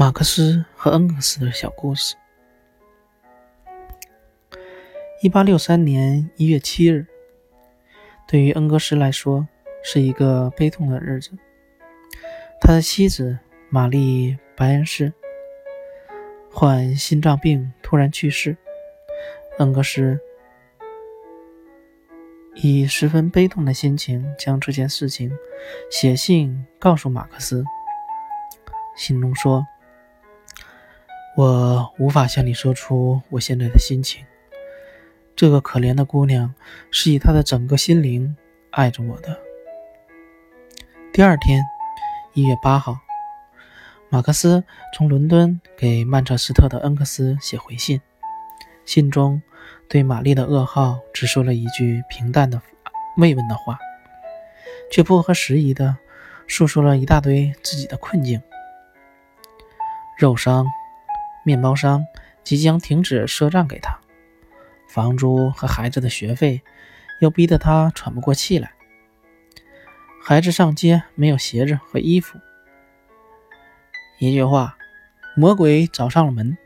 [0.00, 2.14] 马克思和恩格斯的小故事。
[5.20, 7.04] 一八六三年一月七日，
[8.28, 9.48] 对于恩格斯来说
[9.82, 11.32] 是一个悲痛的日子。
[12.60, 13.40] 他的妻子
[13.70, 15.12] 玛丽·白恩斯
[16.48, 18.56] 患心脏病突然去世。
[19.58, 20.20] 恩格斯
[22.54, 25.36] 以十分悲痛的心情将这件事情
[25.90, 27.64] 写信告诉马克思，
[28.94, 29.66] 信中说。
[31.38, 34.26] 我无法向你说出我现在的心情。
[35.36, 36.52] 这个可怜的姑娘
[36.90, 38.36] 是以她的整个心灵
[38.72, 39.38] 爱着我的。
[41.12, 41.62] 第二天，
[42.34, 42.98] 一月八号，
[44.08, 48.00] 马克思从伦敦给曼彻斯特的恩克斯写回信，
[48.84, 49.40] 信中
[49.88, 52.60] 对玛丽的噩耗只说了一句平淡的
[53.16, 53.78] 慰问的话，
[54.90, 55.98] 却不合时宜的
[56.48, 58.42] 诉说了一大堆自己的困境，
[60.18, 60.66] 肉伤。
[61.48, 62.04] 面包商
[62.44, 63.98] 即将停止赊账给他，
[64.86, 66.60] 房租和孩子的学费
[67.20, 68.72] 又逼得他喘不过气来。
[70.22, 72.38] 孩子上街没有鞋子和衣服。
[74.18, 74.76] 一句话，
[75.34, 76.58] 魔鬼找上了门。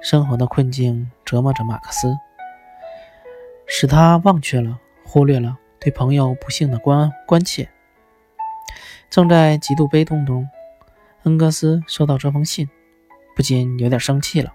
[0.00, 2.16] 生活的困境折磨着马克思，
[3.66, 7.68] 使他忘却了、忽略了对朋友不幸的关关切。
[9.10, 10.48] 正在极度悲痛中。
[11.24, 12.68] 恩格斯收到这封信，
[13.34, 14.52] 不禁有点生气了。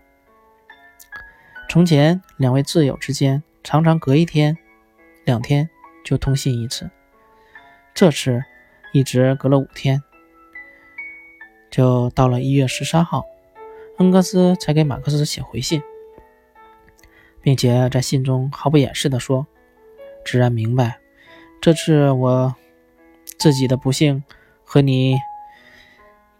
[1.68, 4.56] 从前，两位挚友之间常常隔一天、
[5.26, 5.68] 两天
[6.06, 6.88] 就通信一次，
[7.96, 8.44] 这次
[8.94, 10.02] 一直隔了五天。
[11.72, 13.26] 就到了一月十三号，
[13.98, 15.82] 恩格斯才给马克思写回信，
[17.42, 19.48] 并且在信中毫不掩饰地说
[20.24, 21.00] ：“自然明白，
[21.62, 22.56] 这次我
[23.40, 24.24] 自己的不幸
[24.64, 25.18] 和你。”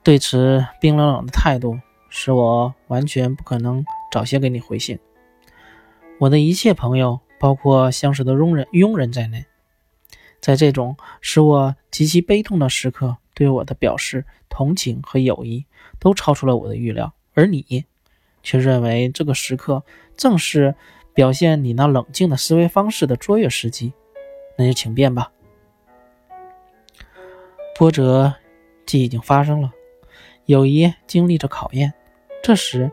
[0.10, 1.78] 对此冰冷冷的态度，
[2.10, 4.98] 使我完全不可能早些给你回信。
[6.18, 9.46] 我的一切朋友，包括相识的佣人、佣人在内，
[10.42, 15.68] 在这种使我极其悲痛的时刻，对我的表示同情和友谊，
[16.00, 17.14] 都超出了我的预料。
[17.36, 17.86] 而你，
[18.42, 19.84] 却认为这个时刻
[20.18, 20.74] 正是
[21.14, 23.94] 表现你那冷静的思维方式的卓越时机。
[24.58, 25.32] 那就请便吧。
[27.78, 28.34] 波折
[28.88, 29.72] 既已经发生了。
[30.50, 31.94] 友谊经历着考验，
[32.42, 32.92] 这时，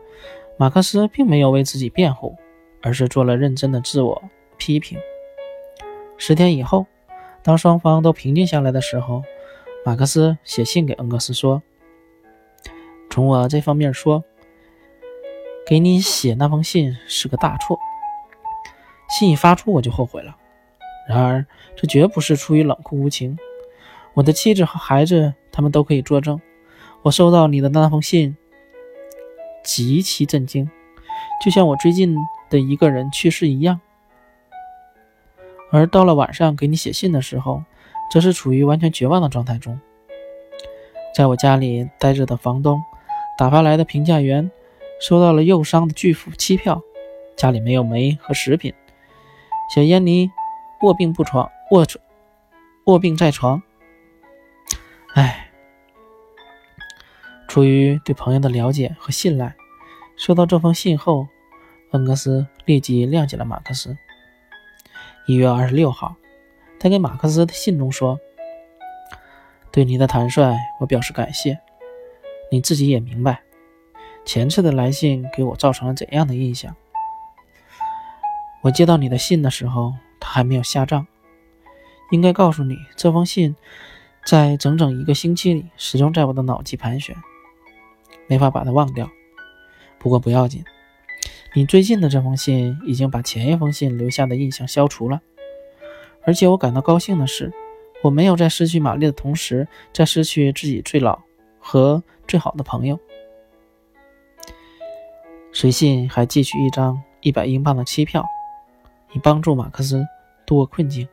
[0.57, 2.35] 马克思并没有为自己辩护，
[2.83, 4.21] 而是做了认真的自我
[4.57, 4.99] 批评。
[6.19, 6.85] 十天以后，
[7.41, 9.23] 当双方都平静下来的时候，
[9.83, 11.63] 马克思写信给恩格斯说
[13.09, 14.23] ：“从我这方面说，
[15.65, 17.79] 给你写那封信是个大错。
[19.09, 20.37] 信一发出，我就后悔了。
[21.09, 21.43] 然而，
[21.75, 23.35] 这绝不是出于冷酷无情。
[24.13, 26.39] 我的妻子和孩子，他们都可以作证。”
[27.07, 28.35] 我收到你的那封信，
[29.63, 30.69] 极其震惊，
[31.41, 32.17] 就像我最近
[32.49, 33.79] 的一个人去世一样。
[35.71, 37.63] 而到了晚上给你写信的时候，
[38.11, 39.79] 则是处于完全绝望的状态中。
[41.15, 42.83] 在我家里待着的房东
[43.37, 44.51] 打发来的评价员
[44.99, 46.81] 收到了右伤的巨幅期票，
[47.37, 48.73] 家里没有煤和食品。
[49.73, 50.29] 小燕妮
[50.81, 51.85] 卧病不床，卧
[52.87, 53.63] 卧病在床。
[55.13, 55.46] 唉。
[57.57, 59.55] 出于对朋友的了解和信赖，
[60.15, 61.27] 收到这封信后，
[61.89, 63.97] 恩格斯立即谅解了马克思。
[65.25, 66.15] 一月二十六号，
[66.79, 68.19] 他给马克思的信中说
[69.73, 71.59] ：“对你的坦率，我表示感谢。
[72.51, 73.41] 你自己也明白，
[74.23, 76.75] 前次的来信给我造成了怎样的印象。
[78.61, 81.07] 我接到你的信的时候，他还没有下葬。
[82.11, 83.55] 应该告诉你，这封信
[84.23, 87.15] 在整整一个星期里始终在我的脑际盘旋。”
[88.27, 89.09] 没法把它忘掉，
[89.97, 90.63] 不过不要紧，
[91.53, 95.21] 你最近的这封信已经把前一封信留下的印象消除了。
[96.23, 97.53] 而且我感到高兴的是，
[98.03, 101.19] 我没有在失去玛丽的同时，在失去自己最老
[101.57, 102.99] 和最好的朋友。
[105.53, 108.25] 随信还寄去一张一百英镑的期票，
[109.13, 110.05] 以帮助马克思
[110.45, 111.07] 度过困境。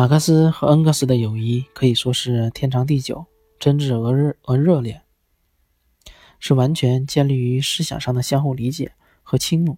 [0.00, 3.26] 马克思和恩格斯的友谊可以说是天长地久、
[3.58, 5.02] 真挚而热而热烈，
[6.38, 8.92] 是完全建立于思想上的相互理解
[9.22, 9.76] 和倾慕。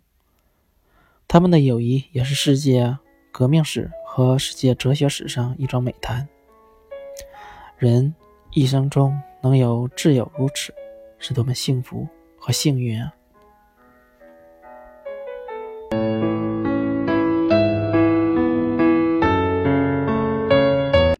[1.26, 2.96] 他们的友谊也是世界
[3.32, 6.28] 革命史和世界哲学史上一桩美谈。
[7.76, 8.14] 人
[8.52, 10.72] 一生中能有挚友如此，
[11.18, 12.06] 是多么幸福
[12.38, 13.12] 和幸运啊！